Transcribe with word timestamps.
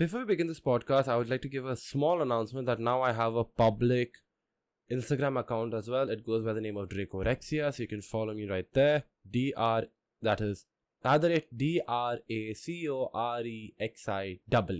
Before 0.00 0.20
we 0.20 0.24
begin 0.24 0.46
this 0.46 0.60
podcast, 0.60 1.08
I 1.08 1.16
would 1.18 1.28
like 1.28 1.42
to 1.42 1.48
give 1.50 1.66
a 1.66 1.76
small 1.76 2.22
announcement 2.22 2.64
that 2.68 2.80
now 2.80 3.02
I 3.02 3.12
have 3.12 3.34
a 3.34 3.44
public 3.44 4.14
Instagram 4.90 5.38
account 5.38 5.74
as 5.74 5.90
well. 5.90 6.08
It 6.08 6.24
goes 6.24 6.42
by 6.42 6.54
the 6.54 6.60
name 6.62 6.78
of 6.78 6.88
Dracorexia, 6.88 7.70
so 7.74 7.82
you 7.82 7.86
can 7.86 8.00
follow 8.00 8.32
me 8.32 8.48
right 8.48 8.66
there. 8.72 9.02
Dr. 9.30 9.88
That 10.22 10.40
is 10.40 10.64
at 11.04 11.20
the 11.20 11.28
rate 11.28 11.54
D 11.54 11.82
R 11.86 12.16
A 12.30 12.54
C 12.54 12.88
O 12.88 13.10
R 13.12 13.42
E 13.42 13.74
X 13.78 14.08
I 14.08 14.38
double 14.48 14.78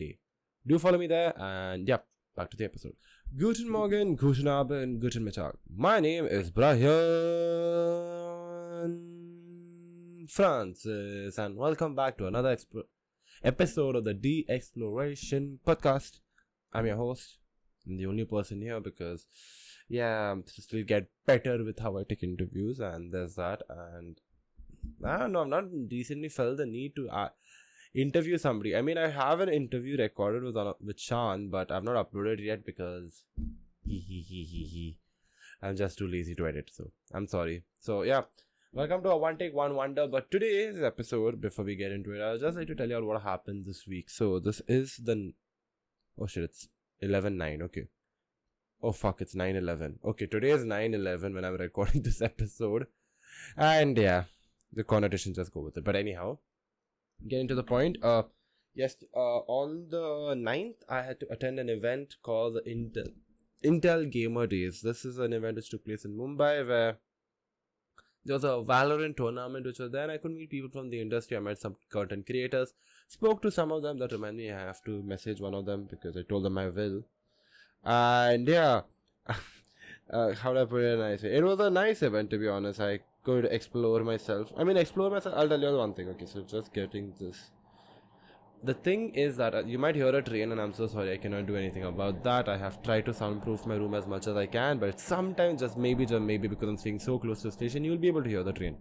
Do 0.67 0.79
follow 0.79 0.97
me 0.97 1.07
there, 1.07 1.35
and 1.39 1.87
yeah, 1.87 1.99
back 2.35 2.49
to 2.53 2.57
the 2.57 2.65
episode. 2.65 2.97
Guten 3.37 3.69
Morgen, 3.71 4.17
Guten 4.17 4.47
Abend, 4.47 5.03
Guten 5.03 5.23
Mittag. 5.23 5.53
My 5.69 6.01
name 6.01 6.25
is 6.25 6.51
Brian 6.51 6.79
Francis, 10.31 11.37
and 11.37 11.57
welcome 11.57 11.95
back 11.95 12.17
to 12.17 12.27
another 12.27 12.57
exp- 12.57 12.85
episode 13.43 13.97
of 13.97 14.05
the 14.05 14.13
Di-Exploration 14.13 15.61
Podcast. 15.67 16.21
I'm 16.73 16.87
your 16.87 16.97
host. 16.97 17.39
I'm 17.87 17.97
the 17.97 18.07
only 18.07 18.25
person 18.25 18.61
here 18.61 18.81
because, 18.81 19.27
yeah, 19.89 20.31
I'm 20.31 20.45
still 20.47 20.85
get 20.85 21.09
better 21.25 21.65
with 21.65 21.79
how 21.79 21.97
I 21.97 22.05
take 22.05 22.23
interviews, 22.23 22.81
and 22.81 23.13
there's 23.13 23.37
that. 23.37 23.63
And 23.69 24.21
I 25.05 25.19
don't 25.19 25.33
know, 25.33 25.41
I've 25.41 25.49
not 25.49 25.65
recently 25.91 26.29
felt 26.29 26.59
the 26.59 26.67
need 26.67 26.95
to 26.97 27.09
uh, 27.09 27.31
interview 27.95 28.37
somebody. 28.37 28.77
I 28.77 28.83
mean, 28.83 28.99
I 28.99 29.09
have 29.09 29.41
an 29.41 29.49
interview 29.49 29.97
recorded 29.97 30.43
with 30.43 30.57
uh, 30.57 30.75
with 30.85 31.01
Sean, 31.01 31.49
but 31.49 31.73
I've 31.73 31.85
not 31.85 32.13
uploaded 32.13 32.45
yet 32.45 32.67
because 32.67 33.25
he 33.87 33.99
he 33.99 34.21
he 34.21 34.45
he 34.45 34.65
he. 34.65 34.99
I'm 35.63 35.77
just 35.77 35.99
too 35.99 36.07
lazy 36.07 36.35
to 36.35 36.47
edit, 36.47 36.71
so 36.73 36.91
I'm 37.13 37.27
sorry. 37.27 37.65
So 37.79 38.03
yeah. 38.03 38.23
Welcome 38.73 39.03
to 39.03 39.11
a 39.11 39.17
one 39.17 39.37
take 39.37 39.53
one 39.53 39.75
wonder. 39.75 40.07
But 40.07 40.31
today's 40.31 40.81
episode, 40.81 41.41
before 41.41 41.65
we 41.65 41.75
get 41.75 41.91
into 41.91 42.13
it, 42.13 42.23
I'll 42.23 42.39
just 42.39 42.57
like 42.57 42.69
to 42.69 42.77
tell 42.77 42.89
you 42.89 42.95
all 42.95 43.05
what 43.05 43.23
happened 43.23 43.65
this 43.67 43.85
week. 43.85 44.09
So 44.09 44.39
this 44.39 44.63
is 44.69 44.97
the 44.99 45.33
oh 46.17 46.29
shit, 46.29 46.45
it's 46.45 46.69
eleven 47.01 47.37
nine. 47.37 47.63
Okay. 47.63 47.89
Oh 48.81 48.93
fuck, 48.93 49.21
it's 49.21 49.35
nine 49.35 49.57
eleven. 49.57 49.99
Okay, 50.05 50.27
today 50.27 50.51
is 50.51 50.65
nine 50.65 50.95
eleven 50.95 51.35
when 51.35 51.45
I'm 51.45 51.57
recording 51.57 52.03
this 52.05 52.23
episode, 52.23 52.87
and 53.57 53.99
yeah, 53.99 54.25
the 54.73 54.85
connotations 54.85 55.39
just 55.39 55.53
go 55.53 55.63
with 55.63 55.77
it. 55.77 55.85
But 55.85 55.97
anyhow, 55.97 56.39
getting 57.27 57.49
to 57.49 57.57
the 57.57 57.65
point. 57.65 57.99
Uh, 58.05 58.23
yes. 58.73 58.95
Uh, 59.13 59.41
on 59.59 59.89
the 59.91 60.37
9th, 60.37 60.77
I 60.89 61.03
had 61.03 61.19
to 61.19 61.27
attend 61.33 61.59
an 61.59 61.69
event 61.69 62.15
called 62.23 62.55
the 62.55 62.71
Intel 62.71 63.11
Intel 63.65 64.09
Gamer 64.09 64.47
Days. 64.47 64.81
This 64.81 65.05
is 65.05 65.19
an 65.19 65.33
event 65.33 65.57
which 65.57 65.71
took 65.71 65.85
place 65.85 66.05
in 66.05 66.17
Mumbai 66.17 66.65
where 66.65 66.99
there 68.25 68.35
was 68.35 68.45
a 68.45 68.63
Valorant 68.73 69.17
tournament 69.17 69.65
which 69.67 69.79
was 69.79 69.91
there, 69.91 70.11
I 70.11 70.19
could 70.19 70.33
meet 70.33 70.51
people 70.51 70.71
from 70.71 70.91
the 70.91 71.01
industry. 71.01 71.37
I 71.37 71.41
met 71.41 71.59
some 71.59 71.77
content 71.91 72.27
creators, 72.27 72.75
spoke 73.09 73.43
to 73.43 73.51
some 73.51 73.73
of 73.73 73.83
them. 73.83 73.99
That 73.99 74.13
remind 74.13 74.37
me, 74.37 74.51
I 74.51 74.61
have 74.61 74.83
to 74.85 75.03
message 75.03 75.41
one 75.41 75.55
of 75.55 75.67
them 75.67 75.89
because 75.91 76.17
I 76.17 76.23
told 76.23 76.45
them 76.45 76.59
I 76.59 76.69
will. 76.69 77.05
And 77.83 78.47
yeah, 78.47 78.83
uh, 80.11 80.35
how 80.35 80.53
do 80.53 80.61
I 80.61 80.65
put 80.65 80.83
it 80.83 80.99
nicely? 80.99 81.31
It 81.35 81.43
was 81.43 81.61
a 81.61 81.71
nice 81.71 82.03
event 82.03 82.31
to 82.31 82.39
be 82.39 82.49
honest. 82.49 82.81
I 82.81 83.01
could 83.25 83.47
explore 83.47 84.03
myself. 84.05 84.53
I 84.57 84.65
mean, 84.65 84.77
explore 84.77 85.11
myself. 85.11 85.35
I'll 85.37 85.49
tell 85.49 85.61
you 85.61 85.77
one 85.77 85.95
thing. 85.95 86.09
Okay, 86.11 86.27
so 86.27 86.43
just 86.43 86.73
getting 86.73 87.15
this. 87.19 87.51
The 88.63 88.75
thing 88.75 89.15
is 89.15 89.39
that 89.39 89.55
uh, 89.55 89.65
you 89.65 89.79
might 89.79 89.95
hear 89.95 90.15
a 90.15 90.23
train, 90.23 90.53
and 90.53 90.61
I'm 90.61 90.75
so 90.75 90.87
sorry 90.87 91.13
I 91.13 91.17
cannot 91.17 91.47
do 91.47 91.57
anything 91.57 91.85
about 91.85 92.23
that. 92.25 92.49
I 92.49 92.59
have 92.59 92.83
tried 92.83 93.07
to 93.07 93.15
soundproof 93.15 93.65
my 93.67 93.77
room 93.77 93.95
as 93.95 94.07
much 94.07 94.27
as 94.27 94.37
I 94.37 94.45
can, 94.47 94.79
but 94.79 95.01
sometimes, 95.01 95.61
just 95.61 95.79
maybe, 95.79 96.05
just 96.05 96.21
maybe, 96.21 96.47
because 96.47 96.69
I'm 96.69 96.77
staying 96.77 96.99
so 96.99 97.19
close 97.19 97.41
to 97.41 97.49
the 97.49 97.53
station, 97.53 97.85
you'll 97.85 97.97
be 97.97 98.09
able 98.09 98.23
to 98.23 98.29
hear 98.29 98.43
the 98.43 98.53
train. 98.53 98.77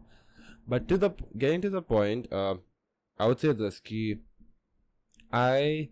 But 0.67 0.89
to 0.89 0.97
the 0.97 1.11
getting 1.37 1.61
to 1.61 1.69
the 1.69 1.81
point, 1.81 2.31
uh, 2.31 2.55
I 3.17 3.27
would 3.27 3.39
say 3.39 3.53
this 3.53 3.79
key. 3.79 4.17
I 5.31 5.89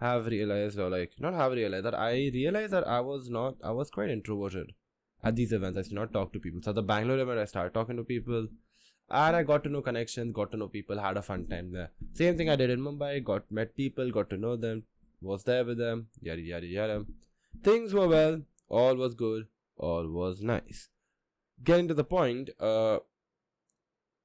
have 0.00 0.26
realized, 0.26 0.78
or 0.78 0.90
like 0.90 1.12
not 1.20 1.34
have 1.34 1.52
realized 1.52 1.84
that 1.84 1.94
I 1.94 2.30
realized 2.34 2.72
that 2.72 2.88
I 2.88 3.00
was 3.00 3.30
not, 3.30 3.54
I 3.62 3.70
was 3.70 3.90
quite 3.90 4.10
introverted 4.10 4.72
at 5.22 5.36
these 5.36 5.52
events. 5.52 5.78
I 5.78 5.82
to 5.82 5.94
not 5.94 6.12
talk 6.12 6.32
to 6.32 6.40
people. 6.40 6.60
So 6.62 6.70
at 6.70 6.74
the 6.74 6.82
Bangalore 6.82 7.18
event, 7.18 7.38
I 7.38 7.44
started 7.44 7.74
talking 7.74 7.96
to 7.96 8.02
people, 8.02 8.48
and 9.10 9.36
I 9.36 9.42
got 9.42 9.64
to 9.64 9.70
know 9.70 9.82
connections, 9.82 10.32
got 10.32 10.52
to 10.52 10.56
know 10.56 10.68
people, 10.68 10.98
had 10.98 11.16
a 11.16 11.22
fun 11.22 11.46
time 11.46 11.72
there. 11.72 11.90
Same 12.14 12.36
thing 12.36 12.48
I 12.48 12.56
did 12.56 12.70
in 12.70 12.80
Mumbai. 12.80 13.24
Got 13.24 13.50
met 13.50 13.74
people, 13.76 14.10
got 14.10 14.30
to 14.30 14.36
know 14.36 14.56
them, 14.56 14.84
was 15.20 15.44
there 15.44 15.64
with 15.64 15.78
them, 15.78 16.06
yada 16.20 16.40
yada 16.40 16.66
yada. 16.66 17.04
Things 17.62 17.92
were 17.92 18.08
well, 18.08 18.42
all 18.68 18.94
was 18.94 19.14
good, 19.14 19.46
all 19.76 20.08
was 20.08 20.42
nice. 20.42 20.88
Getting 21.62 21.88
to 21.88 21.94
the 21.94 22.04
point, 22.04 22.50
uh, 22.60 22.98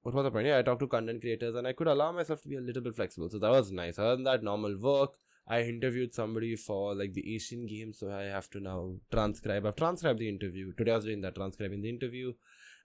what 0.03 0.13
was 0.13 0.23
the 0.23 0.31
point? 0.31 0.47
Yeah, 0.47 0.59
I 0.59 0.61
talked 0.61 0.81
to 0.81 0.87
content 0.87 1.21
creators 1.21 1.55
and 1.55 1.67
I 1.67 1.73
could 1.73 1.87
allow 1.87 2.11
myself 2.11 2.41
to 2.43 2.47
be 2.47 2.57
a 2.57 2.61
little 2.61 2.83
bit 2.83 2.95
flexible. 2.95 3.27
So 3.27 3.39
that 3.39 3.49
was 3.49 3.71
nice. 3.71 3.97
Other 3.97 4.15
than 4.15 4.25
that, 4.25 4.43
normal 4.43 4.77
work. 4.77 5.13
I 5.47 5.61
interviewed 5.61 6.13
somebody 6.13 6.55
for 6.55 6.95
like 6.95 7.13
the 7.13 7.35
Asian 7.35 7.67
Games, 7.67 7.99
so 7.99 8.11
I 8.11 8.23
have 8.23 8.49
to 8.51 8.59
now 8.59 8.95
transcribe. 9.11 9.65
I've 9.65 9.75
transcribed 9.75 10.19
the 10.19 10.29
interview. 10.29 10.73
Today 10.73 10.91
I 10.91 10.95
was 10.95 11.05
doing 11.05 11.21
that, 11.21 11.35
transcribing 11.35 11.81
the 11.81 11.89
interview, 11.89 12.33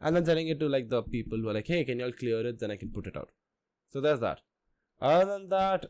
and 0.00 0.16
then 0.16 0.24
sending 0.24 0.48
it 0.48 0.58
to 0.60 0.68
like 0.68 0.88
the 0.88 1.02
people 1.02 1.38
who 1.38 1.48
are 1.48 1.54
like, 1.54 1.66
"Hey, 1.66 1.84
can 1.84 1.98
you 1.98 2.06
all 2.06 2.12
clear 2.12 2.46
it?" 2.46 2.58
Then 2.58 2.70
I 2.70 2.76
can 2.76 2.90
put 2.90 3.06
it 3.06 3.16
out. 3.16 3.30
So 3.92 4.00
there's 4.00 4.20
that. 4.20 4.40
Other 5.00 5.26
than 5.32 5.48
that, 5.48 5.86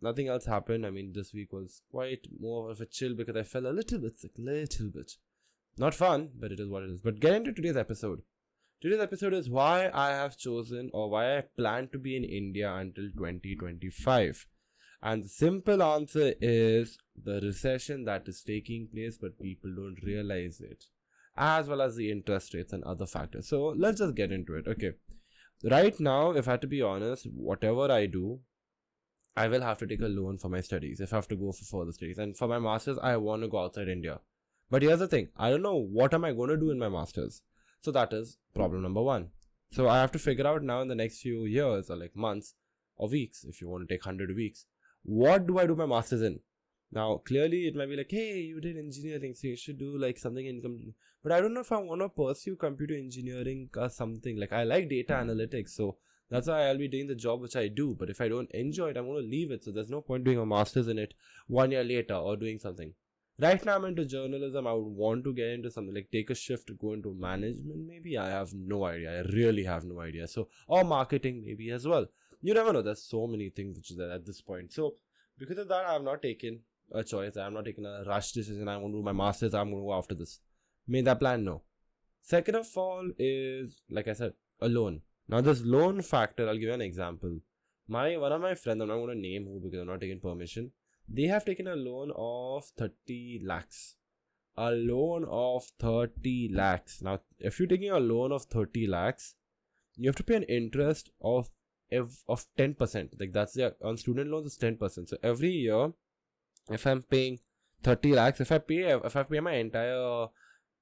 nothing 0.00 0.28
else 0.28 0.46
happened. 0.46 0.86
I 0.86 0.90
mean, 0.90 1.12
this 1.12 1.32
week 1.32 1.52
was 1.52 1.82
quite 1.90 2.26
more 2.40 2.70
of 2.70 2.80
a 2.80 2.86
chill 2.86 3.14
because 3.14 3.36
I 3.36 3.42
felt 3.42 3.64
a 3.64 3.70
little 3.70 3.98
bit 3.98 4.18
sick, 4.18 4.32
little 4.38 4.88
bit. 4.88 5.12
Not 5.78 5.94
fun, 5.94 6.30
but 6.38 6.52
it 6.52 6.60
is 6.60 6.68
what 6.68 6.82
it 6.82 6.90
is. 6.90 7.00
But 7.00 7.20
get 7.20 7.34
into 7.34 7.52
today's 7.52 7.76
episode. 7.76 8.22
Today's 8.80 9.00
episode 9.00 9.32
is 9.32 9.48
why 9.48 9.90
I 9.94 10.10
have 10.10 10.36
chosen 10.36 10.90
or 10.92 11.08
why 11.08 11.38
I 11.38 11.42
plan 11.42 11.88
to 11.92 11.98
be 11.98 12.16
in 12.16 12.24
India 12.24 12.74
until 12.74 13.10
2025. 13.16 14.46
And 15.00 15.24
the 15.24 15.28
simple 15.28 15.82
answer 15.82 16.34
is 16.40 16.98
the 17.16 17.40
recession 17.40 18.04
that 18.04 18.28
is 18.28 18.42
taking 18.42 18.88
place, 18.88 19.18
but 19.18 19.40
people 19.40 19.74
don't 19.74 20.02
realize 20.02 20.60
it, 20.60 20.86
as 21.36 21.68
well 21.68 21.80
as 21.80 21.96
the 21.96 22.10
interest 22.10 22.54
rates 22.54 22.72
and 22.72 22.84
other 22.84 23.06
factors. 23.06 23.48
So 23.48 23.74
let's 23.76 23.98
just 23.98 24.14
get 24.14 24.32
into 24.32 24.54
it. 24.54 24.66
Okay. 24.66 24.92
Right 25.70 25.98
now, 26.00 26.32
if 26.32 26.48
I 26.48 26.52
had 26.52 26.60
to 26.62 26.66
be 26.66 26.82
honest, 26.82 27.26
whatever 27.32 27.90
I 27.90 28.06
do, 28.06 28.40
I 29.36 29.48
will 29.48 29.62
have 29.62 29.78
to 29.78 29.86
take 29.86 30.00
a 30.02 30.08
loan 30.08 30.38
for 30.38 30.48
my 30.48 30.60
studies 30.60 31.00
if 31.00 31.12
I 31.12 31.16
have 31.16 31.28
to 31.28 31.36
go 31.36 31.52
for 31.52 31.64
further 31.64 31.92
studies. 31.92 32.18
And 32.18 32.36
for 32.36 32.48
my 32.48 32.58
masters, 32.58 32.98
I 33.02 33.16
want 33.16 33.42
to 33.42 33.48
go 33.48 33.64
outside 33.64 33.88
India. 33.88 34.20
But 34.70 34.82
here's 34.82 34.98
the 34.98 35.08
thing 35.08 35.28
I 35.36 35.50
don't 35.50 35.62
know 35.62 35.76
what 35.76 36.14
am 36.14 36.24
I 36.24 36.32
going 36.32 36.50
to 36.50 36.56
do 36.56 36.70
in 36.70 36.78
my 36.78 36.88
masters. 36.88 37.42
So 37.80 37.90
that 37.92 38.12
is 38.12 38.38
problem 38.54 38.82
number 38.82 39.02
one. 39.02 39.30
So 39.70 39.88
I 39.88 40.00
have 40.00 40.12
to 40.12 40.18
figure 40.18 40.46
out 40.46 40.62
now 40.62 40.82
in 40.82 40.88
the 40.88 40.94
next 40.94 41.20
few 41.20 41.44
years 41.46 41.90
or 41.90 41.96
like 41.96 42.14
months 42.14 42.54
or 42.96 43.08
weeks, 43.08 43.44
if 43.44 43.60
you 43.60 43.68
want 43.68 43.88
to 43.88 43.94
take 43.94 44.04
100 44.04 44.34
weeks, 44.36 44.66
what 45.02 45.46
do 45.46 45.58
I 45.58 45.66
do 45.66 45.74
my 45.74 45.86
master's 45.86 46.22
in? 46.22 46.40
Now, 46.92 47.22
clearly, 47.24 47.66
it 47.66 47.74
might 47.74 47.88
be 47.88 47.96
like, 47.96 48.10
hey, 48.10 48.40
you 48.40 48.60
did 48.60 48.76
engineering, 48.76 49.34
so 49.34 49.48
you 49.48 49.56
should 49.56 49.78
do 49.78 49.96
like 49.98 50.18
something 50.18 50.44
in. 50.44 50.60
Com-. 50.60 50.94
But 51.22 51.32
I 51.32 51.40
don't 51.40 51.54
know 51.54 51.60
if 51.60 51.72
I 51.72 51.78
want 51.78 52.02
to 52.02 52.08
pursue 52.08 52.56
computer 52.56 52.94
engineering 52.94 53.70
or 53.76 53.88
something. 53.88 54.38
Like, 54.38 54.52
I 54.52 54.64
like 54.64 54.88
data 54.88 55.16
hmm. 55.16 55.30
analytics, 55.30 55.70
so 55.70 55.96
that's 56.30 56.48
why 56.48 56.68
I'll 56.68 56.78
be 56.78 56.88
doing 56.88 57.06
the 57.06 57.14
job 57.14 57.40
which 57.40 57.56
I 57.56 57.68
do. 57.68 57.96
But 57.98 58.10
if 58.10 58.20
I 58.20 58.28
don't 58.28 58.50
enjoy 58.52 58.90
it, 58.90 58.96
I'm 58.96 59.06
going 59.06 59.22
to 59.22 59.28
leave 59.28 59.50
it. 59.50 59.64
So 59.64 59.72
there's 59.72 59.90
no 59.90 60.00
point 60.00 60.24
doing 60.24 60.38
a 60.38 60.46
master's 60.46 60.88
in 60.88 60.98
it 60.98 61.14
one 61.46 61.70
year 61.70 61.84
later 61.84 62.14
or 62.14 62.36
doing 62.36 62.58
something. 62.58 62.94
Right 63.38 63.64
now, 63.64 63.76
I'm 63.76 63.86
into 63.86 64.04
journalism. 64.04 64.66
I 64.66 64.72
would 64.72 64.94
want 65.04 65.24
to 65.24 65.32
get 65.32 65.48
into 65.48 65.70
something 65.70 65.94
like 65.94 66.10
take 66.12 66.30
a 66.30 66.34
shift 66.34 66.66
to 66.68 66.74
go 66.74 66.92
into 66.92 67.14
management. 67.14 67.86
Maybe 67.88 68.18
I 68.18 68.28
have 68.28 68.52
no 68.52 68.84
idea. 68.84 69.18
I 69.18 69.32
really 69.32 69.64
have 69.64 69.84
no 69.84 70.00
idea. 70.00 70.28
So, 70.28 70.48
or 70.68 70.84
marketing, 70.84 71.42
maybe 71.44 71.70
as 71.70 71.86
well 71.88 72.06
you 72.42 72.52
never 72.52 72.72
know. 72.72 72.82
There's 72.82 73.02
so 73.02 73.26
many 73.26 73.48
things 73.48 73.76
which 73.76 73.90
is 73.92 73.96
there 73.96 74.10
at 74.10 74.26
this 74.26 74.40
point. 74.40 74.72
So 74.72 74.96
because 75.38 75.58
of 75.58 75.68
that, 75.68 75.86
I 75.86 75.94
have 75.94 76.02
not 76.02 76.20
taken 76.20 76.60
Oh, 76.94 76.98
a 76.98 77.04
choice. 77.04 77.36
I'm 77.36 77.54
not 77.54 77.64
taking 77.64 77.86
a 77.86 78.04
rush 78.06 78.32
decision. 78.32 78.68
I'm 78.68 78.80
going 78.80 78.92
to 78.92 78.98
do 78.98 79.02
my 79.02 79.12
masters. 79.12 79.54
I'm 79.54 79.70
going 79.70 79.82
to 79.82 79.86
go 79.86 79.94
after 79.94 80.14
this. 80.14 80.40
Made 80.86 81.04
that 81.04 81.18
plan? 81.18 81.44
No. 81.44 81.62
Second 82.20 82.56
of 82.56 82.68
all 82.76 83.10
is 83.18 83.82
like 83.90 84.08
I 84.08 84.12
said, 84.12 84.34
a 84.60 84.68
loan. 84.68 85.00
Now 85.28 85.40
this 85.40 85.62
loan 85.62 86.02
factor, 86.02 86.48
I'll 86.48 86.54
give 86.54 86.62
you 86.62 86.72
an 86.72 86.80
example. 86.80 87.38
My 87.88 88.16
one 88.16 88.32
of 88.32 88.40
my 88.40 88.54
friends, 88.54 88.80
I'm 88.80 88.88
not 88.88 88.96
going 88.96 89.08
to 89.08 89.20
name 89.20 89.44
who 89.44 89.60
because 89.60 89.80
I'm 89.80 89.88
not 89.88 90.00
taking 90.00 90.20
permission. 90.20 90.70
They 91.08 91.24
have 91.24 91.44
taken 91.44 91.66
a 91.66 91.74
loan 91.76 92.12
of 92.16 92.64
30 92.78 93.42
lakhs. 93.44 93.96
A 94.56 94.70
loan 94.70 95.24
of 95.28 95.64
30 95.80 96.50
lakhs. 96.52 97.02
Now, 97.02 97.20
if 97.38 97.58
you're 97.58 97.68
taking 97.68 97.90
a 97.90 97.98
loan 97.98 98.32
of 98.32 98.44
30 98.44 98.86
lakhs, 98.86 99.34
you 99.96 100.08
have 100.08 100.16
to 100.16 100.24
pay 100.24 100.36
an 100.36 100.44
interest 100.44 101.10
of 101.20 101.50
of 102.26 102.46
10% 102.56 103.20
like 103.20 103.32
that's 103.32 103.52
the 103.52 103.74
on 103.84 103.98
student 103.98 104.30
loans 104.30 104.46
is 104.46 104.58
10% 104.58 105.08
so 105.08 105.16
every 105.22 105.50
year 105.50 105.92
if 106.70 106.86
i'm 106.86 107.02
paying 107.02 107.38
30 107.82 108.12
lakhs 108.12 108.40
if 108.40 108.52
i 108.52 108.58
pay 108.58 108.82
if 108.92 109.16
i 109.16 109.22
pay 109.22 109.40
my 109.40 109.54
entire 109.54 110.28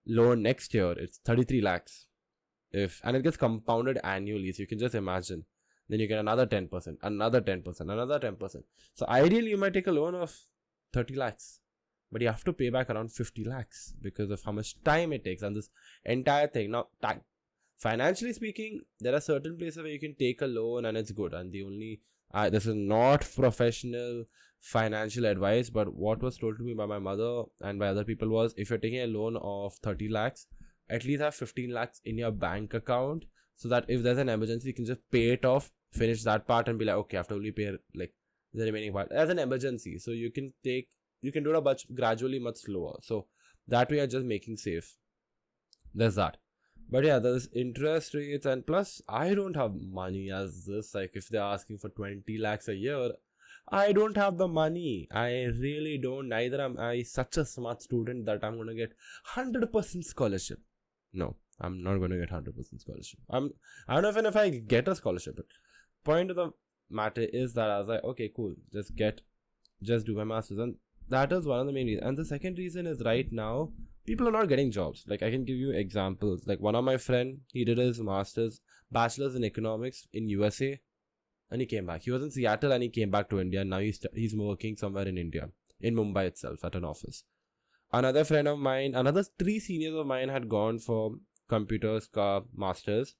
loan 0.06 0.42
next 0.42 0.74
year 0.74 0.92
it's 0.92 1.18
33 1.18 1.60
lakhs. 1.60 2.06
If 2.72 3.00
and 3.02 3.16
it 3.16 3.22
gets 3.22 3.36
compounded 3.36 3.98
annually 4.04 4.52
so 4.52 4.60
you 4.62 4.66
can 4.66 4.78
just 4.78 4.94
imagine. 4.94 5.44
Then 5.88 5.98
you 5.98 6.06
get 6.06 6.20
another 6.20 6.46
10% 6.46 6.98
another 7.02 7.40
10% 7.40 7.80
another 7.80 8.20
10% 8.20 8.62
so 8.94 9.06
ideally 9.08 9.50
you 9.50 9.56
might 9.56 9.74
take 9.74 9.88
a 9.88 9.92
loan 9.92 10.14
of 10.14 10.36
30 10.92 11.16
lakhs 11.16 11.60
but 12.12 12.22
you 12.22 12.28
have 12.28 12.44
to 12.44 12.52
pay 12.52 12.70
back 12.70 12.90
around 12.90 13.12
50 13.12 13.44
lakhs 13.44 13.94
because 14.00 14.30
of 14.30 14.42
how 14.44 14.52
much 14.52 14.82
time 14.84 15.12
it 15.12 15.24
takes 15.24 15.42
and 15.42 15.56
this 15.56 15.70
entire 16.04 16.46
thing. 16.46 16.70
Now 16.70 16.88
time 17.02 17.22
financially 17.78 18.32
speaking, 18.32 18.82
there 19.00 19.14
are 19.14 19.20
certain 19.20 19.56
places 19.58 19.78
where 19.78 19.92
you 19.92 19.98
can 19.98 20.14
take 20.14 20.42
a 20.42 20.46
loan 20.46 20.84
and 20.84 20.96
it's 20.96 21.10
good. 21.10 21.34
And 21.34 21.52
the 21.52 21.64
only 21.64 22.02
uh, 22.32 22.50
this 22.50 22.66
is 22.66 22.74
not 22.76 23.28
professional 23.34 24.26
financial 24.60 25.24
advice, 25.24 25.70
but 25.70 25.94
what 25.94 26.22
was 26.22 26.36
told 26.38 26.58
to 26.58 26.64
me 26.64 26.74
by 26.74 26.86
my 26.86 26.98
mother 26.98 27.44
and 27.62 27.78
by 27.78 27.88
other 27.88 28.04
people 28.04 28.28
was 28.28 28.54
if 28.56 28.70
you're 28.70 28.78
taking 28.78 29.00
a 29.00 29.06
loan 29.06 29.36
of 29.42 29.74
30 29.82 30.08
lakhs, 30.08 30.46
at 30.88 31.04
least 31.04 31.22
have 31.22 31.34
15 31.34 31.72
lakhs 31.72 32.00
in 32.04 32.18
your 32.18 32.30
bank 32.30 32.74
account 32.74 33.24
so 33.56 33.68
that 33.68 33.84
if 33.88 34.02
there's 34.02 34.18
an 34.18 34.28
emergency, 34.28 34.68
you 34.68 34.74
can 34.74 34.86
just 34.86 35.00
pay 35.10 35.30
it 35.30 35.44
off, 35.44 35.70
finish 35.92 36.22
that 36.24 36.46
part, 36.46 36.68
and 36.68 36.78
be 36.78 36.84
like, 36.84 36.96
okay, 36.96 37.16
I 37.16 37.20
have 37.20 37.28
to 37.28 37.34
only 37.34 37.52
pay 37.52 37.72
like 37.94 38.12
the 38.52 38.64
remaining 38.64 38.92
part 38.92 39.12
as 39.12 39.28
an 39.28 39.38
emergency. 39.38 39.98
So 39.98 40.10
you 40.10 40.30
can 40.30 40.52
take, 40.64 40.88
you 41.20 41.30
can 41.30 41.44
do 41.44 41.54
it 41.54 41.62
much 41.62 41.86
gradually, 41.94 42.38
much 42.38 42.56
slower. 42.56 42.96
So 43.02 43.26
that 43.68 43.90
way, 43.90 43.98
you're 43.98 44.06
just 44.06 44.26
making 44.26 44.56
safe. 44.56 44.96
There's 45.94 46.14
that. 46.14 46.38
But 46.88 47.04
yeah, 47.04 47.18
there's 47.18 47.48
interest 47.54 48.14
rates, 48.14 48.46
and 48.46 48.66
plus, 48.66 49.00
I 49.08 49.34
don't 49.34 49.56
have 49.56 49.74
money 49.74 50.30
as 50.30 50.64
this. 50.64 50.94
Like, 50.94 51.12
if 51.14 51.28
they're 51.28 51.42
asking 51.42 51.78
for 51.78 51.88
20 51.90 52.38
lakhs 52.38 52.68
a 52.68 52.74
year, 52.74 53.10
I 53.70 53.92
don't 53.92 54.16
have 54.16 54.36
the 54.36 54.48
money. 54.48 55.08
I 55.12 55.44
really 55.60 55.98
don't. 55.98 56.28
Neither 56.28 56.60
am 56.60 56.78
I 56.78 57.02
such 57.02 57.36
a 57.36 57.44
smart 57.44 57.82
student 57.82 58.26
that 58.26 58.42
I'm 58.42 58.56
gonna 58.56 58.74
get 58.74 58.92
100% 59.36 60.04
scholarship. 60.04 60.58
No, 61.12 61.36
I'm 61.60 61.82
not 61.82 61.98
gonna 61.98 62.18
get 62.18 62.30
100% 62.30 62.80
scholarship. 62.80 63.20
I'm 63.28 63.50
I 63.86 63.94
don't 63.94 64.02
know 64.02 64.10
even 64.10 64.26
if 64.26 64.36
I 64.36 64.50
get 64.50 64.88
a 64.88 64.94
scholarship. 64.94 65.36
But 65.36 65.46
point 66.04 66.30
of 66.30 66.36
the 66.36 66.50
matter 66.90 67.26
is 67.32 67.54
that 67.54 67.70
I 67.70 67.78
was 67.78 67.88
like, 67.88 68.02
okay, 68.02 68.30
cool, 68.34 68.54
just 68.72 68.96
get, 68.96 69.20
just 69.82 70.06
do 70.06 70.16
my 70.16 70.24
masters, 70.24 70.58
and 70.58 70.74
that 71.08 71.32
is 71.32 71.46
one 71.46 71.60
of 71.60 71.66
the 71.66 71.72
main 71.72 71.86
reasons. 71.86 72.06
And 72.06 72.18
the 72.18 72.24
second 72.24 72.58
reason 72.58 72.86
is 72.86 73.02
right 73.04 73.30
now 73.30 73.72
people 74.06 74.26
are 74.28 74.32
not 74.32 74.48
getting 74.48 74.70
jobs. 74.72 75.04
Like 75.06 75.22
I 75.22 75.30
can 75.30 75.44
give 75.44 75.56
you 75.56 75.70
examples. 75.70 76.46
Like 76.46 76.60
one 76.60 76.74
of 76.74 76.84
my 76.84 76.96
friend, 76.96 77.38
he 77.52 77.64
did 77.64 77.78
his 77.78 78.00
masters, 78.00 78.60
bachelor's 78.90 79.34
in 79.34 79.44
economics 79.44 80.08
in 80.12 80.28
USA 80.28 80.80
and 81.50 81.60
he 81.60 81.66
came 81.66 81.86
back. 81.86 82.02
He 82.02 82.10
was 82.10 82.22
in 82.22 82.30
Seattle 82.30 82.72
and 82.72 82.82
he 82.82 82.88
came 82.88 83.10
back 83.10 83.28
to 83.30 83.40
India. 83.40 83.62
And 83.62 83.70
now 83.70 83.78
he's 83.78 84.04
he's 84.14 84.34
working 84.36 84.76
somewhere 84.76 85.08
in 85.08 85.18
India, 85.18 85.48
in 85.80 85.94
Mumbai 85.94 86.26
itself, 86.26 86.64
at 86.64 86.74
an 86.74 86.84
office. 86.84 87.24
Another 87.92 88.24
friend 88.24 88.46
of 88.46 88.58
mine, 88.58 88.94
another 88.94 89.24
three 89.38 89.58
seniors 89.58 89.94
of 89.94 90.06
mine 90.06 90.28
had 90.28 90.48
gone 90.48 90.78
for 90.78 91.16
computers, 91.48 92.06
car 92.06 92.44
masters. 92.56 93.16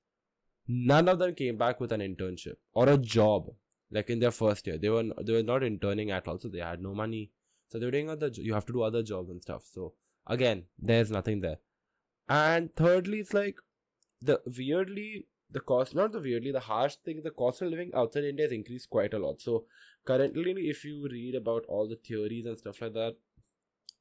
None 0.69 1.09
of 1.09 1.19
them 1.19 1.35
came 1.35 1.56
back 1.56 1.81
with 1.81 1.91
an 1.91 2.00
internship 2.00 2.55
or 2.73 2.88
a 2.88 2.97
job. 2.97 3.49
Like 3.91 4.09
in 4.09 4.21
their 4.21 4.31
first 4.31 4.67
year, 4.69 4.79
they 4.79 4.88
were 4.88 5.03
they 5.21 5.32
were 5.32 5.43
not 5.43 5.65
interning 5.65 6.12
at 6.12 6.29
all, 6.29 6.38
so 6.38 6.49
they 6.49 6.61
had 6.61 6.81
no 6.81 6.94
money. 6.94 7.32
So 7.69 7.79
they 7.79 7.87
were 7.87 7.91
doing 7.91 8.11
other. 8.11 8.31
You 8.32 8.55
have 8.55 8.67
to 8.67 8.73
do 8.73 8.82
other 8.82 9.03
jobs 9.03 9.31
and 9.31 9.43
stuff. 9.43 9.65
So 9.73 9.94
again, 10.29 10.65
there's 10.79 11.11
nothing 11.11 11.41
there. 11.41 11.59
And 12.29 12.73
thirdly, 12.77 13.19
it's 13.19 13.35
like 13.35 13.56
the 14.23 14.41
weirdly 14.47 15.27
the 15.52 15.61
cost 15.61 15.94
not 15.94 16.12
the 16.12 16.20
weirdly 16.20 16.52
the 16.52 16.61
harsh 16.61 16.97
thing 17.05 17.20
the 17.23 17.31
cost 17.31 17.62
of 17.62 17.69
living 17.69 17.91
outside 17.94 18.25
india 18.25 18.44
has 18.44 18.52
increased 18.52 18.88
quite 18.91 19.14
a 19.14 19.19
lot. 19.19 19.41
So 19.41 19.64
currently 20.05 20.69
if 20.69 20.85
you 20.85 21.08
read 21.11 21.35
about 21.35 21.64
all 21.67 21.88
the 21.88 21.97
theories 21.97 22.47
and 22.47 22.58
stuff 22.58 22.81
like 22.81 22.94
that 22.94 23.17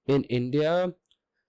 in 0.08 0.24
india 0.24 0.94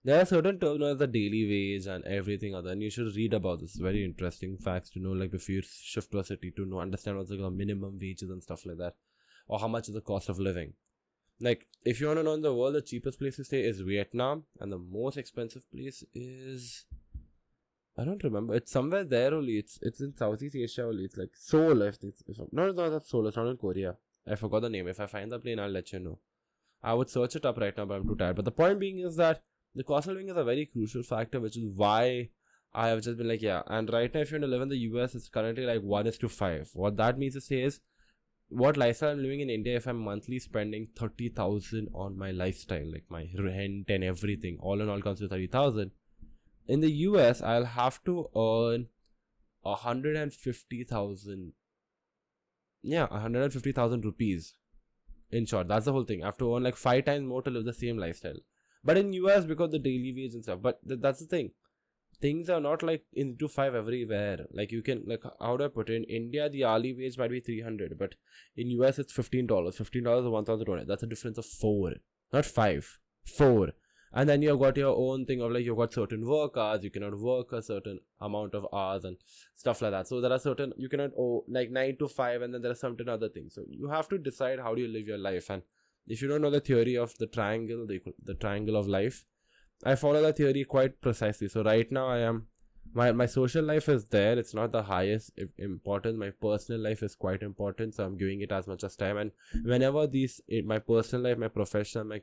there 0.03 0.19
are 0.19 0.25
certain 0.25 0.59
terms 0.59 0.79
known 0.79 0.91
as 0.93 0.97
the 0.97 1.05
daily 1.05 1.47
wage 1.47 1.85
and 1.85 2.03
everything 2.05 2.55
other 2.55 2.71
and 2.71 2.81
you 2.81 2.89
should 2.89 3.15
read 3.15 3.35
about 3.35 3.59
this. 3.59 3.75
Very 3.75 4.03
interesting 4.03 4.57
facts 4.57 4.89
to 4.91 4.99
know 4.99 5.11
like 5.11 5.29
before 5.29 5.53
you 5.55 5.61
shift 5.61 6.11
to 6.11 6.19
a 6.19 6.23
city 6.23 6.51
to 6.55 6.65
know 6.65 6.79
understand 6.79 7.17
what's 7.17 7.29
like 7.29 7.39
the 7.39 7.51
minimum 7.51 7.99
wages 8.01 8.31
and 8.31 8.41
stuff 8.41 8.65
like 8.65 8.77
that 8.77 8.95
or 9.47 9.59
how 9.59 9.67
much 9.67 9.89
is 9.89 9.93
the 9.93 10.01
cost 10.01 10.27
of 10.27 10.39
living. 10.39 10.73
Like 11.39 11.67
if 11.85 12.01
you 12.01 12.07
want 12.07 12.17
to 12.17 12.23
know 12.23 12.33
in 12.33 12.41
the 12.41 12.53
world 12.53 12.73
the 12.73 12.81
cheapest 12.81 13.19
place 13.19 13.35
to 13.35 13.43
stay 13.43 13.61
is 13.61 13.81
vietnam 13.81 14.45
and 14.59 14.71
the 14.71 14.79
most 14.79 15.17
expensive 15.17 15.69
place 15.71 16.03
is 16.15 16.85
I 17.97 18.05
don't 18.05 18.23
remember. 18.23 18.55
It's 18.55 18.71
somewhere 18.71 19.03
there 19.03 19.33
only. 19.33 19.57
It's 19.57 19.77
it's 19.81 20.01
in 20.01 20.15
Southeast 20.15 20.55
Asia 20.55 20.83
only. 20.83 21.05
It's 21.05 21.17
like 21.17 21.31
Seoul. 21.35 21.81
If 21.81 21.97
it's 22.03 22.23
if 22.27 22.37
no, 22.51 22.71
no, 22.71 22.89
that's 22.89 23.09
Seoul. 23.09 23.27
It's 23.27 23.37
not 23.37 23.47
in 23.47 23.57
Korea. 23.57 23.95
I 24.27 24.35
forgot 24.35 24.61
the 24.61 24.69
name. 24.69 24.87
If 24.87 24.99
I 24.99 25.07
find 25.07 25.31
the 25.31 25.39
plane, 25.39 25.59
I'll 25.59 25.69
let 25.69 25.91
you 25.91 25.99
know. 25.99 26.19
I 26.83 26.93
would 26.93 27.09
search 27.09 27.35
it 27.35 27.45
up 27.45 27.57
right 27.57 27.75
now, 27.75 27.85
but 27.85 27.95
I'm 27.95 28.07
too 28.07 28.15
tired. 28.15 28.35
But 28.35 28.45
the 28.45 28.51
point 28.51 28.79
being 28.79 28.99
is 28.99 29.15
that 29.17 29.43
the 29.75 29.83
cost 29.83 30.07
of 30.07 30.13
living 30.13 30.29
is 30.29 30.37
a 30.37 30.43
very 30.43 30.65
crucial 30.65 31.03
factor, 31.03 31.39
which 31.39 31.57
is 31.57 31.65
why 31.75 32.29
I 32.73 32.87
have 32.87 33.01
just 33.01 33.17
been 33.17 33.27
like, 33.27 33.41
yeah. 33.41 33.61
And 33.67 33.91
right 33.91 34.13
now, 34.13 34.21
if 34.21 34.31
you're 34.31 34.39
going 34.39 34.49
to 34.49 34.55
live 34.55 34.63
in 34.63 34.69
the 34.69 34.77
US, 34.77 35.13
it's 35.15 35.29
currently 35.29 35.65
like 35.65 35.81
one 35.81 36.07
is 36.07 36.17
to 36.19 36.29
five. 36.29 36.69
What 36.73 36.97
that 36.97 37.17
means 37.17 37.33
to 37.35 37.41
say 37.41 37.61
is, 37.61 37.81
what 38.49 38.77
lifestyle 38.77 39.11
I'm 39.11 39.21
living 39.21 39.41
in 39.41 39.49
India, 39.49 39.77
if 39.77 39.87
I'm 39.87 39.99
monthly 39.99 40.39
spending 40.39 40.87
thirty 40.95 41.29
thousand 41.29 41.89
on 41.93 42.17
my 42.17 42.31
lifestyle, 42.31 42.91
like 42.91 43.05
my 43.09 43.27
rent 43.37 43.89
and 43.89 44.03
everything, 44.03 44.57
all 44.59 44.81
in 44.81 44.89
all 44.89 45.01
comes 45.01 45.19
to 45.19 45.27
thirty 45.27 45.47
thousand 45.47 45.91
in 46.67 46.81
the 46.81 46.91
US, 46.91 47.41
I'll 47.41 47.65
have 47.65 48.03
to 48.05 48.29
earn 48.35 48.87
a 49.63 49.75
hundred 49.75 50.15
and 50.15 50.33
fifty 50.33 50.83
thousand. 50.83 51.53
Yeah, 52.81 53.07
a 53.11 53.19
hundred 53.19 53.43
and 53.43 53.53
fifty 53.53 53.71
thousand 53.71 54.05
rupees. 54.05 54.55
In 55.31 55.45
short, 55.45 55.67
that's 55.67 55.85
the 55.85 55.93
whole 55.93 56.03
thing. 56.03 56.23
I 56.23 56.27
have 56.27 56.37
to 56.39 56.55
earn 56.55 56.63
like 56.63 56.75
five 56.75 57.05
times 57.05 57.23
more 57.25 57.41
to 57.41 57.49
live 57.49 57.65
the 57.65 57.73
same 57.73 57.97
lifestyle. 57.97 58.37
But 58.83 58.97
in 58.97 59.13
US, 59.13 59.45
because 59.45 59.71
the 59.71 59.79
daily 59.79 60.13
wage 60.15 60.33
and 60.33 60.43
stuff. 60.43 60.59
But 60.61 60.79
th- 60.87 60.99
that's 61.01 61.19
the 61.19 61.27
thing. 61.27 61.51
Things 62.19 62.49
are 62.49 62.59
not 62.59 62.83
like 62.83 63.05
into 63.13 63.47
five 63.47 63.73
everywhere. 63.73 64.45
Like 64.51 64.71
you 64.71 64.81
can 64.81 65.03
like 65.07 65.23
how 65.39 65.57
do 65.57 65.65
I 65.65 65.69
put 65.69 65.89
it? 65.89 65.95
In 65.95 66.03
India, 66.03 66.49
the 66.49 66.65
hourly 66.65 66.93
wage 66.93 67.17
might 67.17 67.31
be 67.31 67.39
three 67.39 67.61
hundred, 67.61 67.97
but 67.97 68.15
in 68.55 68.69
US 68.81 68.99
it's 68.99 69.13
fifteen 69.13 69.47
dollars. 69.47 69.77
Fifteen 69.77 70.03
dollars 70.03 70.25
or 70.25 70.31
one 70.31 70.45
thousand 70.45 70.65
dollars. 70.65 70.87
That's 70.87 71.03
a 71.03 71.07
difference 71.07 71.37
of 71.37 71.45
four, 71.45 71.93
not 72.31 72.45
five. 72.45 72.99
Four 73.23 73.71
and 74.13 74.27
then 74.27 74.41
you've 74.41 74.59
got 74.59 74.77
your 74.77 74.95
own 74.95 75.25
thing 75.25 75.41
of 75.41 75.51
like 75.51 75.63
you've 75.63 75.77
got 75.77 75.93
certain 75.93 76.25
work 76.27 76.57
hours 76.57 76.83
you 76.83 76.89
cannot 76.89 77.17
work 77.17 77.51
a 77.53 77.61
certain 77.61 77.99
amount 78.19 78.53
of 78.53 78.65
hours 78.73 79.05
and 79.05 79.17
stuff 79.55 79.81
like 79.81 79.91
that. 79.91 80.07
So 80.07 80.19
there 80.21 80.31
are 80.31 80.39
certain 80.39 80.73
you 80.77 80.89
cannot 80.89 81.11
oh 81.17 81.45
like 81.47 81.71
9 81.71 81.97
to 81.99 82.07
5 82.07 82.41
and 82.41 82.53
then 82.53 82.61
there 82.61 82.71
are 82.71 82.75
certain 82.75 83.09
other 83.09 83.29
things. 83.29 83.55
So 83.55 83.63
you 83.69 83.89
have 83.89 84.09
to 84.09 84.17
decide 84.17 84.59
how 84.59 84.75
do 84.75 84.81
you 84.81 84.87
live 84.87 85.07
your 85.07 85.17
life. 85.17 85.49
And 85.49 85.63
if 86.07 86.21
you 86.21 86.27
don't 86.27 86.41
know 86.41 86.49
the 86.49 86.59
theory 86.59 86.97
of 86.97 87.17
the 87.17 87.27
triangle 87.27 87.85
the, 87.87 88.01
the 88.23 88.33
triangle 88.33 88.75
of 88.75 88.87
life 88.87 89.23
i 89.85 89.93
follow 89.95 90.21
the 90.21 90.33
theory 90.33 90.63
quite 90.63 91.01
precisely. 91.01 91.47
So 91.47 91.63
right 91.63 91.91
now 91.91 92.07
i 92.07 92.19
am 92.19 92.47
my 92.93 93.11
my 93.13 93.25
social 93.25 93.63
life 93.63 93.87
is 93.87 94.05
there. 94.05 94.37
It's 94.37 94.53
not 94.53 94.71
the 94.73 94.83
highest 94.83 95.31
importance. 95.57 96.17
My 96.17 96.31
personal 96.31 96.81
life 96.81 97.03
is 97.03 97.15
quite 97.15 97.41
important. 97.41 97.95
So 97.95 98.03
i'm 98.03 98.17
giving 98.17 98.41
it 98.41 98.51
as 98.51 98.67
much 98.67 98.83
as 98.83 98.95
time. 98.95 99.17
And 99.17 99.31
whenever 99.63 100.05
these 100.07 100.41
eh, 100.51 100.61
my 100.65 100.79
personal 100.79 101.23
life 101.29 101.37
my 101.37 101.47
professional 101.47 102.03
my 102.03 102.21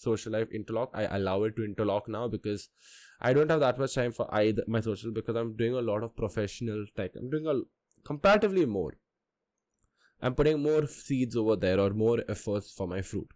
social 0.00 0.32
life 0.32 0.50
interlock 0.58 0.90
i 0.94 1.04
allow 1.16 1.42
it 1.44 1.54
to 1.56 1.64
interlock 1.64 2.08
now 2.08 2.26
because 2.26 2.68
i 3.20 3.32
don't 3.32 3.50
have 3.50 3.60
that 3.60 3.78
much 3.78 3.94
time 3.94 4.12
for 4.12 4.26
either 4.34 4.64
my 4.66 4.80
social 4.80 5.12
because 5.18 5.36
i'm 5.36 5.54
doing 5.56 5.74
a 5.74 5.86
lot 5.92 6.02
of 6.02 6.16
professional 6.16 6.84
tech. 6.96 7.12
I'm 7.16 7.30
doing 7.30 7.46
a 7.46 7.60
comparatively 8.04 8.66
more. 8.66 8.94
I'm 10.22 10.34
putting 10.34 10.62
more 10.62 10.86
seeds 10.86 11.36
over 11.36 11.56
there 11.56 11.80
or 11.80 11.90
more 11.90 12.22
efforts 12.28 12.72
for 12.72 12.86
my 12.86 13.00
fruit. 13.02 13.28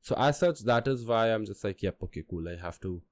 So 0.00 0.14
as 0.16 0.38
such 0.38 0.60
that 0.60 0.88
is 0.88 1.04
why 1.04 1.32
i'm 1.32 1.44
just 1.44 1.64
like 1.64 1.82
yep 1.82 1.96
okay 2.04 2.24
cool 2.28 2.48
i 2.48 2.56
have 2.56 2.80
to 2.80 3.02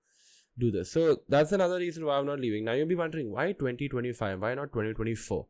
do 0.59 0.71
this. 0.71 0.91
So 0.91 1.19
that's 1.29 1.53
another 1.53 1.79
reason 1.79 2.05
why 2.05 2.17
i'm 2.19 2.27
not 2.27 2.41
leaving. 2.41 2.65
Now 2.65 2.73
you'll 2.73 2.89
be 2.89 2.95
wondering 2.95 3.31
why 3.31 3.53
2025 3.53 4.41
why 4.41 4.55
not 4.55 4.73
2024 4.73 5.47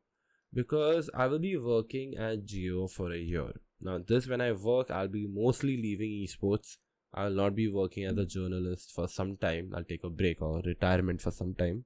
because 0.55 1.11
i 1.15 1.27
will 1.27 1.39
be 1.39 1.57
working 1.57 2.15
at 2.17 2.45
Jio 2.45 2.91
for 2.91 3.13
a 3.13 3.19
year. 3.19 3.53
Now 3.81 3.99
this 3.99 4.29
when 4.29 4.41
i 4.41 4.53
work 4.53 4.91
i'll 4.91 5.09
be 5.09 5.27
mostly 5.27 5.77
leaving 5.77 6.11
esports 6.11 6.77
I'll 7.15 7.31
not 7.31 7.55
be 7.55 7.69
working 7.69 8.05
as 8.05 8.17
a 8.17 8.27
journalist 8.27 8.93
for 8.95 9.09
some 9.09 9.37
time. 9.37 9.73
I'll 9.75 9.85
take 9.85 10.05
a 10.05 10.11
break 10.11 10.43
or 10.43 10.63
retirement 10.65 11.21
for 11.21 11.31
some 11.31 11.55
time. 11.55 11.85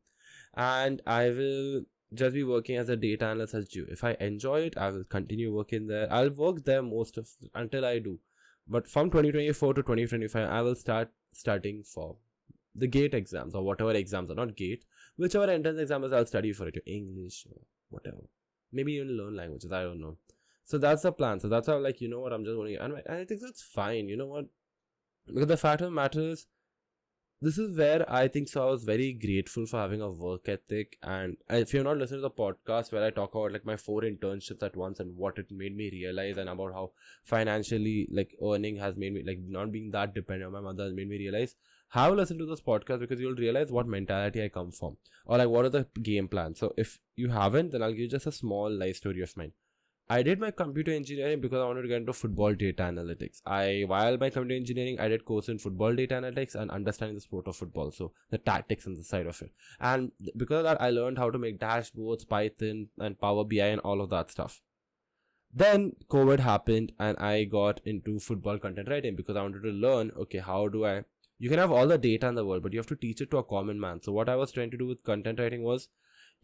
And 0.55 1.01
I 1.07 1.31
will 1.31 1.83
just 2.15 2.35
be 2.35 2.45
working 2.45 2.77
as 2.77 2.89
a 2.89 2.97
data 2.97 3.27
analyst 3.27 3.55
as 3.55 3.69
Jio. 3.69 3.91
If 3.91 4.05
I 4.05 4.17
enjoy 4.21 4.63
it, 4.63 4.77
I 4.77 4.91
will 4.91 5.05
continue 5.05 5.55
working 5.55 5.87
there. 5.87 6.13
I'll 6.13 6.31
work 6.31 6.65
there 6.65 6.83
most 6.83 7.17
of 7.17 7.29
until 7.55 7.85
I 7.85 7.99
do. 7.99 8.19
But 8.69 8.87
from 8.87 9.11
2024 9.11 9.75
to 9.75 9.83
2025, 9.83 10.49
I 10.49 10.63
will 10.63 10.75
start 10.75 11.11
studying 11.33 11.83
for 11.83 12.17
the 12.75 12.87
gate 12.87 13.15
exams 13.15 13.55
or 13.55 13.63
whatever 13.63 13.93
exams 13.93 14.31
are 14.31 14.35
not 14.35 14.57
gate, 14.57 14.85
whichever 15.17 15.51
entrance 15.51 15.81
exams 15.81 16.13
I'll 16.13 16.27
study 16.27 16.53
for 16.53 16.69
it, 16.69 16.83
English 16.87 17.47
or 17.51 17.61
whatever. 17.91 18.23
Maybe 18.73 18.95
even 18.95 19.17
learn 19.17 19.37
languages, 19.37 19.73
I 19.73 19.83
don't 19.83 20.01
know. 20.01 20.17
So 20.65 20.79
that's 20.79 21.03
the 21.03 21.13
plan. 21.13 21.41
So 21.41 21.49
that's 21.49 21.67
how 21.67 21.79
like 21.79 22.01
you 22.01 22.09
know 22.09 22.21
what 22.21 22.33
I'm 22.33 22.45
just 22.45 22.57
going 22.57 22.75
to, 22.75 22.83
and 22.83 22.95
I 23.09 23.25
think 23.25 23.41
that's 23.41 23.63
fine. 23.63 24.09
You 24.09 24.17
know 24.17 24.27
what? 24.27 24.47
Because 25.27 25.47
the 25.47 25.57
fact 25.57 25.81
of 25.81 25.87
the 25.87 25.95
matter 25.95 26.21
is 26.21 26.47
this 27.43 27.59
is 27.59 27.77
where 27.77 28.09
I 28.09 28.29
think 28.29 28.49
so. 28.49 28.63
I 28.63 28.71
was 28.71 28.85
very 28.85 29.13
grateful 29.13 29.67
for 29.67 29.79
having 29.79 30.01
a 30.01 30.09
work 30.09 30.49
ethic. 30.49 30.97
And 31.03 31.37
if 31.51 31.75
you're 31.75 31.83
not 31.83 31.99
listening 31.99 32.21
to 32.21 32.29
the 32.29 32.31
podcast 32.31 32.93
where 32.93 33.05
I 33.05 33.11
talk 33.11 33.35
about 33.35 33.51
like 33.51 33.67
my 33.67 33.77
four 33.77 34.03
internships 34.03 34.63
at 34.63 34.77
once 34.77 35.01
and 35.01 35.17
what 35.17 35.39
it 35.39 35.51
made 35.51 35.77
me 35.77 35.91
realize, 35.91 36.37
and 36.37 36.49
about 36.49 36.73
how 36.73 36.93
financially 37.25 38.09
like 38.13 38.37
earning 38.41 38.77
has 38.77 38.97
made 38.97 39.15
me 39.15 39.25
like 39.27 39.41
not 39.45 39.73
being 39.73 39.91
that 39.91 40.15
dependent 40.15 40.47
on 40.47 40.53
my 40.53 40.61
mother 40.61 40.85
has 40.85 40.93
made 40.93 41.09
me 41.09 41.19
realize, 41.19 41.57
have 41.89 42.13
a 42.13 42.15
listen 42.15 42.39
to 42.39 42.47
this 42.47 42.61
podcast 42.61 43.01
because 43.01 43.21
you'll 43.21 43.35
realize 43.35 43.73
what 43.73 43.89
mentality 43.89 44.45
I 44.45 44.49
come 44.49 44.71
from 44.71 44.97
or 45.27 45.39
like 45.39 45.49
what 45.49 45.65
are 45.65 45.71
the 45.71 45.87
game 46.01 46.29
plans. 46.29 46.61
So 46.61 46.73
if 46.77 47.01
you 47.17 47.31
haven't, 47.31 47.73
then 47.73 47.83
I'll 47.83 47.91
give 47.91 47.99
you 47.99 48.09
just 48.09 48.27
a 48.27 48.33
small 48.33 48.71
life 48.71 48.99
story 48.99 49.21
of 49.21 49.37
mine. 49.37 49.53
I 50.13 50.23
did 50.23 50.41
my 50.41 50.51
computer 50.51 50.93
engineering 50.93 51.41
because 51.41 51.61
I 51.63 51.67
wanted 51.67 51.83
to 51.83 51.89
get 51.89 52.01
into 52.03 52.13
football 52.13 52.55
data 52.55 52.83
analytics. 52.83 53.41
I 53.47 53.85
while 53.87 54.19
my 54.19 54.29
computer 54.29 54.57
engineering, 54.57 54.99
I 55.01 55.09
did 55.09 55.25
course 55.25 55.49
in 55.49 55.59
football 55.59 55.95
data 55.95 56.17
analytics 56.17 56.55
and 56.55 56.71
understanding 56.71 57.15
the 57.15 57.23
sport 57.23 57.49
of 57.49 57.57
football, 57.57 57.93
so 57.93 58.13
the 58.31 58.39
tactics 58.39 58.85
and 58.87 58.97
the 58.97 59.05
side 59.05 59.27
of 59.27 59.41
it. 59.41 59.53
And 59.81 60.13
because 60.37 60.59
of 60.59 60.65
that, 60.65 60.83
I 60.83 60.91
learned 60.91 61.19
how 61.19 61.31
to 61.31 61.39
make 61.39 61.59
dashboards, 61.59 62.29
Python, 62.29 62.89
and 62.99 63.19
Power 63.19 63.45
BI, 63.45 63.69
and 63.69 63.81
all 63.81 64.03
of 64.03 64.11
that 64.11 64.31
stuff. 64.37 64.61
then 65.61 65.83
COVID 66.13 66.41
happened 66.41 66.93
and 67.07 67.19
I 67.19 67.45
got 67.55 67.81
into 67.93 68.13
football 68.27 68.59
content 68.59 68.89
writing 68.93 69.17
because 69.17 69.37
I 69.37 69.43
wanted 69.43 69.65
to 69.65 69.73
learn 69.87 70.13
okay, 70.25 70.39
how 70.39 70.61
do 70.69 70.85
I 70.91 70.95
you 71.39 71.51
can 71.51 71.59
have 71.59 71.73
all 71.73 71.89
the 71.89 71.99
data 71.99 72.29
in 72.29 72.37
the 72.37 72.45
world, 72.47 72.63
but 72.63 72.73
you 72.73 72.79
have 72.79 72.87
to 72.87 72.97
teach 72.97 73.21
it 73.21 73.31
to 73.33 73.39
a 73.39 73.45
common 73.45 73.81
man. 73.81 74.01
So 74.03 74.13
what 74.13 74.29
I 74.29 74.37
was 74.37 74.53
trying 74.53 74.71
to 74.71 74.77
do 74.77 74.87
with 74.87 75.03
content 75.03 75.41
writing 75.41 75.63
was 75.63 75.89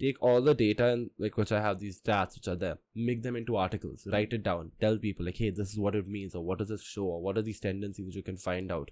take 0.01 0.23
all 0.23 0.41
the 0.41 0.55
data 0.55 0.87
and 0.87 1.11
like 1.19 1.37
which 1.37 1.53
I 1.53 1.61
have 1.61 1.79
these 1.79 2.01
stats 2.01 2.35
which 2.37 2.49
are 2.49 2.57
there, 2.57 2.79
make 2.95 3.23
them 3.23 3.37
into 3.37 3.57
articles, 3.57 4.07
write 4.11 4.33
it 4.33 4.43
down, 4.43 4.73
tell 4.81 4.97
people 4.97 5.27
like, 5.27 5.37
hey, 5.37 5.51
this 5.51 5.71
is 5.71 5.79
what 5.79 5.95
it 5.95 6.07
means, 6.07 6.35
or 6.35 6.45
what 6.45 6.59
does 6.59 6.69
this 6.69 6.83
show, 6.83 7.05
or 7.05 7.21
what 7.21 7.37
are 7.37 7.43
these 7.43 7.61
tendencies 7.61 8.07
which 8.07 8.17
you 8.17 8.23
can 8.23 8.37
find 8.37 8.71
out. 8.71 8.91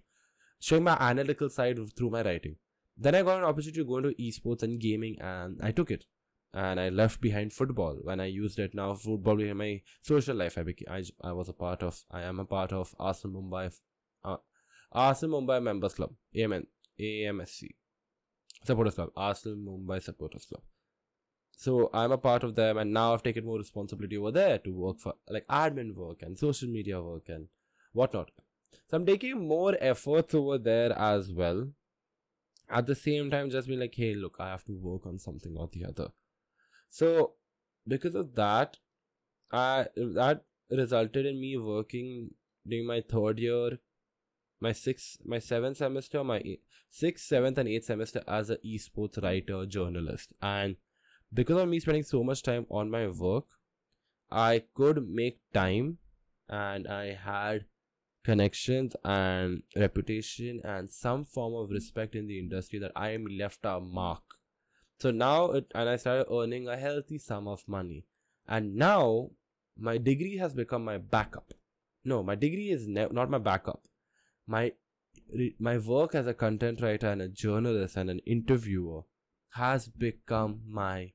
Showing 0.61 0.85
my 0.85 0.97
analytical 0.99 1.49
side 1.49 1.79
through 1.97 2.11
my 2.11 2.23
writing. 2.23 2.57
Then 2.97 3.15
I 3.15 3.23
got 3.23 3.39
an 3.39 3.45
opportunity 3.45 3.81
to 3.81 3.85
go 3.85 3.99
into 3.99 4.15
esports 4.21 4.63
and 4.63 4.81
gaming, 4.81 5.17
and 5.21 5.61
I 5.63 5.71
took 5.71 5.91
it. 5.91 6.07
And 6.55 6.81
I 6.81 6.89
left 6.89 7.21
behind 7.21 7.53
football 7.53 7.99
when 8.03 8.19
I 8.19 8.27
used 8.27 8.59
it. 8.59 8.75
Now 8.75 8.95
football 8.95 9.37
became 9.37 9.59
my 9.59 9.83
social 10.01 10.35
life. 10.35 10.57
I 10.57 10.63
became, 10.63 10.89
I, 10.91 11.03
I 11.23 11.33
was 11.33 11.51
a 11.51 11.53
part 11.53 11.83
of. 11.83 12.03
I 12.11 12.23
am 12.23 12.41
a 12.41 12.47
part 12.47 12.73
of 12.73 12.95
Arsenal 12.99 13.43
Mumbai, 13.43 13.75
uh, 14.25 14.37
Arsenal 14.91 15.43
Mumbai 15.43 15.63
Members 15.63 15.93
Club, 15.93 16.15
AMN, 16.35 16.67
AMSC, 16.99 17.75
Supporters 18.65 18.95
Club, 18.95 19.11
Arsenal 19.15 19.59
Mumbai 19.59 20.03
Supporters 20.03 20.47
Club 20.47 20.63
so 21.59 21.89
i'm 21.95 22.13
a 22.13 22.19
part 22.19 22.45
of 22.45 22.55
them 22.55 22.77
and 22.77 22.93
now 22.93 23.13
i've 23.15 23.23
taken 23.23 23.45
more 23.45 23.59
responsibility 23.59 24.17
over 24.17 24.31
there 24.31 24.59
to 24.59 24.73
work 24.73 24.99
for 25.01 25.15
like 25.31 25.47
admin 25.49 25.95
work 25.95 26.23
and 26.23 26.39
social 26.39 26.69
media 26.69 27.01
work 27.03 27.29
and 27.29 27.49
whatnot. 27.95 28.31
So 28.89 28.99
i'm 28.99 29.07
taking 29.07 29.49
more 29.49 29.75
efforts 29.81 30.35
over 30.35 30.59
there 30.59 30.93
as 30.93 31.33
well. 31.33 31.69
At 32.69 32.87
the 32.87 32.95
same 32.95 33.31
time 33.31 33.51
just 33.51 33.69
be 33.69 33.77
like 33.77 33.95
hey 33.95 34.15
look 34.15 34.37
i 34.39 34.51
have 34.51 34.65
to 34.65 34.73
work 34.73 35.07
on 35.07 35.19
something 35.19 35.57
or 35.57 35.69
the 35.73 35.87
other. 35.87 36.09
So 36.91 37.33
because 37.89 38.15
of 38.15 38.35
that 38.35 38.77
i 39.51 39.87
that 39.97 40.43
resulted 40.71 41.25
in 41.25 41.41
me 41.41 41.57
working 41.57 42.31
during 42.69 42.87
my 42.87 43.01
third 43.01 43.39
year 43.39 43.79
my 44.61 44.73
sixth 44.73 45.19
my 45.25 45.39
seventh 45.39 45.77
semester 45.77 46.25
my 46.25 46.43
sixth 46.91 47.27
seventh 47.27 47.59
and 47.59 47.69
eighth 47.69 47.85
semester 47.85 48.23
as 48.27 48.51
a 48.51 48.57
esports 48.59 49.23
writer 49.23 49.65
journalist. 49.67 50.35
And 50.43 50.77
because 51.33 51.61
of 51.63 51.69
me 51.69 51.81
spending 51.81 52.03
so 52.03 52.23
much 52.23 52.43
time 52.43 52.67
on 52.71 52.91
my 52.91 53.09
work, 53.09 53.45
I 54.31 54.65
could 54.75 55.09
make 55.09 55.41
time 55.53 55.99
and 56.49 56.87
I 56.87 57.13
had 57.15 57.67
connections 58.25 58.97
and 59.05 59.63
reputation 59.77 60.61
and 60.65 60.91
some 60.91 61.25
form 61.25 61.55
of 61.55 61.71
respect 61.71 62.15
in 62.17 62.27
the 62.27 62.39
industry 62.39 62.79
that 62.81 62.93
I 62.97 63.11
am 63.11 63.27
left 63.27 63.61
a 63.65 63.81
mark. 63.81 64.23
So 64.99 65.11
now 65.11 65.53
it 65.53 65.71
and 65.75 65.89
I 65.89 65.97
started 65.97 66.33
earning 66.33 66.69
a 66.69 66.77
healthy 66.77 67.19
sum 67.19 67.47
of 67.47 67.69
money. 67.69 68.05
And 68.49 68.75
now 68.77 69.31
my 69.79 69.99
degree 69.99 70.39
has 70.39 70.55
become 70.55 70.85
my 70.85 70.99
backup. 70.99 71.53
No, 72.05 72.23
my 72.23 72.35
degree 72.35 72.71
is 72.71 72.89
ne- 72.89 73.09
not 73.11 73.31
my 73.31 73.39
backup. 73.39 73.83
My 74.47 74.73
my 75.59 75.79
work 75.79 76.15
as 76.15 76.27
a 76.27 76.35
content 76.35 76.81
writer 76.81 77.09
and 77.09 77.21
a 77.21 77.29
journalist 77.29 77.97
and 77.97 78.11
an 78.11 78.21
interviewer 78.21 79.03
has 79.51 79.89
become 79.89 80.61
my 80.69 81.13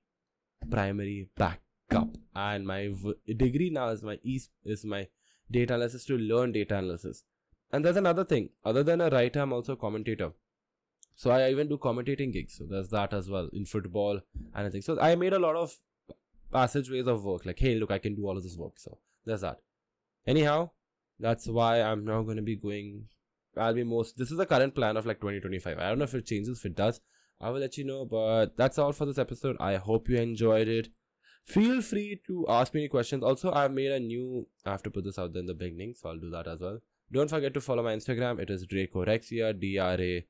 primary 0.70 1.30
backup 1.38 2.10
and 2.36 2.66
my 2.66 2.90
v- 2.92 3.34
degree 3.36 3.70
now 3.70 3.90
is 3.90 4.04
my 4.04 4.20
e- 4.24 4.40
is 4.66 4.86
my 4.86 5.08
data 5.50 5.74
analysis 5.76 6.06
to 6.06 6.18
learn 6.18 6.52
data 6.52 6.78
analysis. 6.78 7.24
And 7.72 7.86
there's 7.86 7.98
another 7.98 8.26
thing. 8.26 8.50
Other 8.66 8.84
than 8.84 9.02
a 9.02 9.10
writer 9.10 9.42
i'm 9.42 9.54
also 9.54 9.74
a 9.74 9.78
commentator. 9.78 10.32
So 11.16 11.32
i 11.32 11.50
even 11.50 11.68
do 11.70 11.78
commentating 11.78 12.34
gigs. 12.34 12.58
So 12.58 12.66
there's 12.66 12.90
that 12.90 13.14
as 13.14 13.30
well 13.30 13.50
in 13.54 13.66
football 13.66 14.22
and 14.56 14.68
I 14.68 14.70
think 14.70 14.84
so 14.84 15.00
i 15.00 15.16
made 15.16 15.34
a 15.34 15.40
lot 15.40 15.56
of 15.56 15.76
passageways 16.52 17.08
of 17.08 17.24
work. 17.24 17.46
Like 17.46 17.60
hey 17.60 17.76
look 17.76 17.92
i 17.92 17.98
can 17.98 18.16
do 18.16 18.28
all 18.28 18.38
of 18.38 18.44
this 18.44 18.58
work. 18.58 18.74
So 18.78 18.98
there's 19.26 19.42
that. 19.42 19.60
Anyhow 20.26 20.72
that's 21.22 21.48
why 21.48 21.82
i'm 21.82 22.04
now 22.04 22.22
going 22.24 22.38
to 22.38 22.42
be 22.42 22.56
going 22.56 23.06
i'll 23.56 23.74
be 23.74 23.84
most 23.84 24.18
this 24.18 24.32
is 24.32 24.38
the 24.38 24.46
current 24.46 24.74
plan 24.74 24.98
of 24.98 25.06
like 25.06 25.20
2025 25.20 25.78
i 25.78 25.88
don't 25.88 26.00
know 26.00 26.04
if 26.04 26.14
it 26.16 26.26
changes 26.26 26.58
if 26.58 26.66
it 26.66 26.76
does 26.76 27.00
I 27.42 27.50
will 27.50 27.60
let 27.60 27.78
you 27.78 27.84
know. 27.84 28.06
But 28.06 28.56
that's 28.58 28.78
all 28.78 28.92
for 28.92 29.06
this 29.06 29.18
episode. 29.18 29.58
I 29.60 29.76
hope 29.76 30.10
you 30.10 30.18
enjoyed 30.18 30.68
it. 30.68 30.90
Feel 31.46 31.82
free 31.82 32.22
to 32.28 32.46
ask 32.48 32.74
me 32.74 32.82
any 32.82 32.90
questions. 32.90 33.24
Also, 33.24 33.52
I've 33.52 33.72
made 33.72 33.92
a 33.92 34.00
new. 34.00 34.48
I 34.66 34.72
have 34.72 34.84
to 34.84 34.92
put 34.92 35.04
this 35.04 35.18
out 35.18 35.34
there 35.34 35.42
in 35.42 35.48
the 35.48 35.54
beginning, 35.54 35.96
so 35.96 36.10
I'll 36.10 36.20
do 36.20 36.30
that 36.30 36.48
as 36.48 36.60
well. 36.60 36.80
Don't 37.12 37.30
forget 37.30 37.54
to 37.56 37.62
follow 37.62 37.84
my 37.84 37.96
Instagram. 37.96 38.40
It 38.40 38.50
is 38.50 38.66
Dracorexia, 38.66 39.60
D 39.60 39.78
R 39.80 40.00
A 40.00 40.26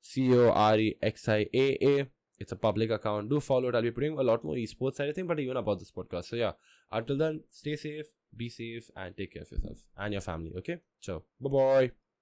C 0.00 0.34
O 0.34 0.50
R 0.50 0.78
E 0.78 0.96
X 1.02 1.28
I 1.28 1.46
A 1.54 1.78
A. 1.82 2.06
It's 2.38 2.52
a 2.52 2.56
public 2.56 2.90
account. 2.90 3.30
Do 3.30 3.38
follow 3.40 3.68
it. 3.68 3.74
I'll 3.74 3.82
be 3.82 3.90
putting 3.90 4.18
a 4.18 4.22
lot 4.22 4.44
more 4.44 4.56
esports 4.56 4.96
side 4.96 5.08
of 5.08 5.28
but 5.28 5.38
even 5.38 5.56
about 5.56 5.78
this 5.78 5.92
podcast. 5.92 6.24
So 6.24 6.36
yeah. 6.36 6.52
Until 6.90 7.16
then, 7.16 7.42
stay 7.50 7.76
safe, 7.76 8.06
be 8.36 8.48
safe, 8.48 8.90
and 8.96 9.16
take 9.16 9.34
care 9.34 9.42
of 9.42 9.50
yourself 9.52 9.78
and 9.96 10.12
your 10.12 10.20
family. 10.20 10.52
Okay. 10.58 10.78
So 11.00 11.22
bye 11.40 11.50
bye. 11.50 12.03